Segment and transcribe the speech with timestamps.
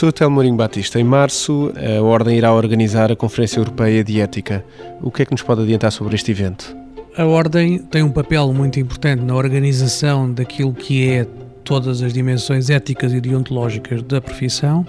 [0.00, 4.64] Professor Telmo Batista, em março a Ordem irá organizar a Conferência Europeia de Ética.
[5.02, 6.74] O que é que nos pode adiantar sobre este evento?
[7.18, 11.26] A Ordem tem um papel muito importante na organização daquilo que é
[11.62, 14.86] todas as dimensões éticas e deontológicas da profissão.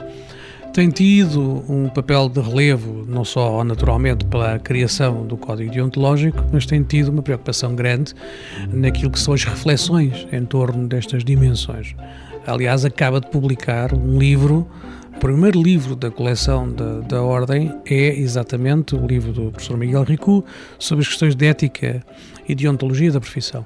[0.74, 6.66] Tem tido um papel de relevo, não só naturalmente pela criação do Código Deontológico, mas
[6.66, 8.14] tem tido uma preocupação grande
[8.72, 11.98] naquilo que são as reflexões em torno destas dimensões.
[12.48, 14.66] Aliás, acaba de publicar um livro.
[15.16, 20.04] O primeiro livro da coleção da, da Ordem é exatamente o livro do professor Miguel
[20.04, 20.44] Ricu
[20.80, 22.04] sobre as questões de ética
[22.48, 23.66] e deontologia da profissão.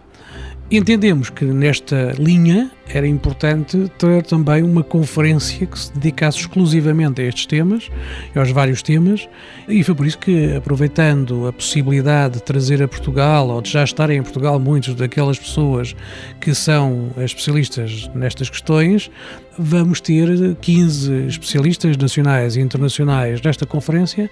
[0.70, 7.26] Entendemos que nesta linha era importante ter também uma conferência que se dedicasse exclusivamente a
[7.26, 7.90] estes temas,
[8.36, 9.28] aos vários temas,
[9.68, 13.84] e foi por isso que, aproveitando a possibilidade de trazer a Portugal, ou de já
[13.84, 15.96] estarem em Portugal muitas daquelas pessoas
[16.40, 19.10] que são especialistas nestas questões,
[19.58, 24.30] vamos ter 15 especialistas nacionais e internacionais nesta conferência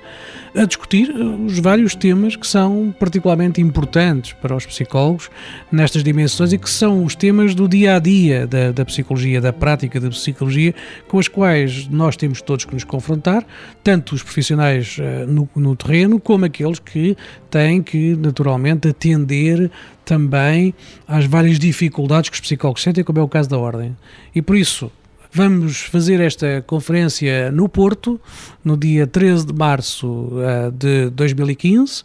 [0.55, 5.29] a discutir os vários temas que são particularmente importantes para os psicólogos
[5.71, 9.53] nestas dimensões e que são os temas do dia a dia da, da psicologia, da
[9.53, 10.73] prática da psicologia,
[11.07, 13.45] com as quais nós temos todos que nos confrontar,
[13.83, 17.17] tanto os profissionais uh, no, no terreno como aqueles que
[17.49, 19.71] têm que, naturalmente, atender
[20.05, 20.73] também
[21.07, 23.95] às várias dificuldades que os psicólogos sentem, como é o caso da ordem.
[24.33, 24.91] E por isso,
[25.35, 28.21] Vamos fazer esta conferência no Porto,
[28.63, 32.03] no dia 13 de março uh, de 2015,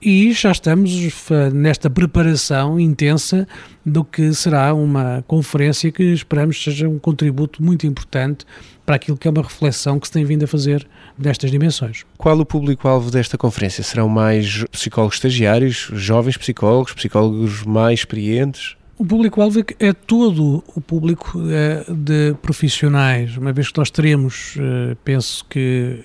[0.00, 0.92] e já estamos
[1.28, 3.48] uh, nesta preparação intensa
[3.84, 8.46] do que será uma conferência que esperamos seja um contributo muito importante
[8.86, 10.86] para aquilo que é uma reflexão que se tem vindo a fazer
[11.18, 12.04] nestas dimensões.
[12.16, 13.82] Qual o público-alvo desta conferência?
[13.82, 18.77] Serão mais psicólogos estagiários, jovens psicólogos, psicólogos mais experientes?
[18.98, 24.96] O público-alvo é todo o público é, de profissionais, uma vez que nós teremos, eh,
[25.04, 26.04] penso que,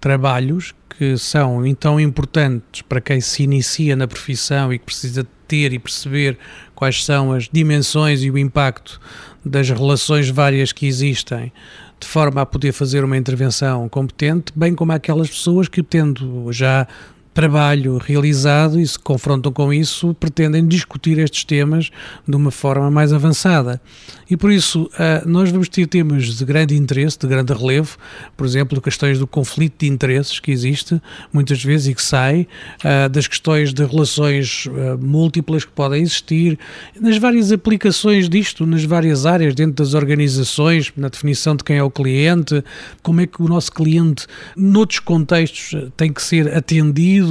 [0.00, 5.72] trabalhos que são então importantes para quem se inicia na profissão e que precisa ter
[5.72, 6.36] e perceber
[6.74, 9.00] quais são as dimensões e o impacto
[9.44, 11.52] das relações várias que existem,
[12.00, 16.88] de forma a poder fazer uma intervenção competente, bem como aquelas pessoas que, tendo já
[17.34, 21.90] trabalho realizado e se confrontam com isso, pretendem discutir estes temas
[22.26, 23.80] de uma forma mais avançada.
[24.28, 27.96] E por isso, uh, nós vamos ter temas de grande interesse, de grande relevo,
[28.36, 31.00] por exemplo, questões do conflito de interesses que existe
[31.32, 32.46] muitas vezes e que sai,
[32.84, 36.58] uh, das questões de relações uh, múltiplas que podem existir,
[36.98, 41.82] nas várias aplicações disto, nas várias áreas, dentro das organizações, na definição de quem é
[41.82, 42.64] o cliente,
[43.02, 44.26] como é que o nosso cliente,
[44.56, 47.21] noutros contextos, tem que ser atendido,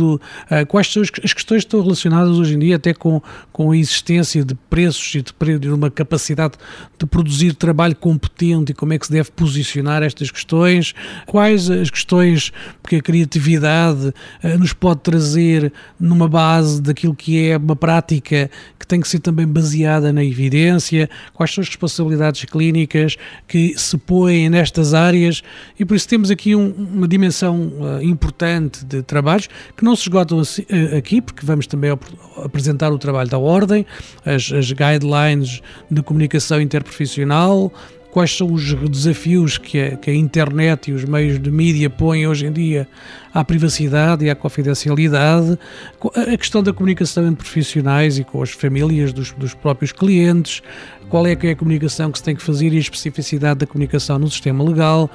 [0.68, 3.22] quais são as questões que estão relacionadas hoje em dia até com,
[3.52, 6.54] com a existência de preços e de, de uma capacidade
[6.98, 10.94] de produzir trabalho competente e como é que se deve posicionar estas questões,
[11.26, 12.52] quais as questões
[12.88, 14.08] que a criatividade
[14.44, 19.20] uh, nos pode trazer numa base daquilo que é uma prática que tem que ser
[19.20, 23.16] também baseada na evidência, quais são as responsabilidades clínicas
[23.48, 25.42] que se põem nestas áreas?
[25.80, 29.48] E por isso temos aqui um, uma dimensão uh, importante de trabalhos
[29.82, 31.90] que não se esgotam uh, aqui, porque vamos também
[32.46, 33.84] apresentar o trabalho da Ordem,
[34.24, 35.60] as, as guidelines
[35.90, 37.72] de comunicação interpretativa profissional,
[38.12, 42.28] quais são os desafios que a, que a, internet e os meios de mídia põem
[42.28, 42.88] hoje em dia
[43.34, 45.58] à privacidade e à confidencialidade,
[46.16, 50.62] a questão da comunicação entre profissionais e com as famílias dos, dos próprios clientes,
[51.12, 53.68] qual é, que é a comunicação que se tem que fazer e a especificidade da
[53.68, 55.12] comunicação no sistema legal,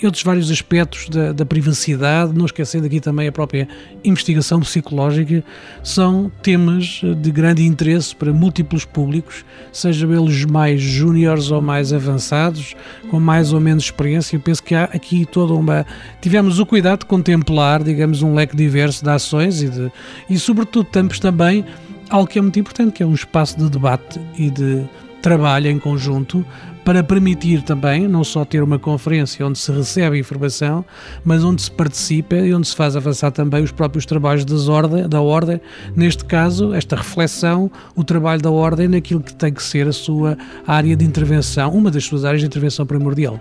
[0.00, 3.66] outros vários aspectos da, da privacidade, não esquecendo aqui também a própria
[4.04, 5.42] investigação psicológica,
[5.82, 12.76] são temas de grande interesse para múltiplos públicos, sejam eles mais júniores ou mais avançados,
[13.10, 14.36] com mais ou menos experiência.
[14.36, 15.84] Eu penso que há aqui toda uma.
[16.20, 19.90] Tivemos o cuidado de contemplar, digamos, um leque diverso de ações e, de,
[20.30, 21.64] e sobretudo, temos também
[22.08, 24.84] algo que é muito importante, que é um espaço de debate e de
[25.20, 26.44] trabalha em conjunto
[26.84, 30.84] para permitir também não só ter uma conferência onde se recebe informação,
[31.24, 35.08] mas onde se participa e onde se faz avançar também os próprios trabalhos das ordem,
[35.08, 35.60] da ordem,
[35.94, 40.36] neste caso, esta reflexão, o trabalho da ordem naquilo que tem que ser a sua
[40.66, 43.38] área de intervenção, uma das suas áreas de intervenção primordial.